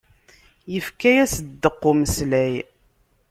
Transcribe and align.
Ifka-yas 0.77 1.33
ddeq 1.45 1.79
n 1.87 1.87
umeslay. 1.89 2.53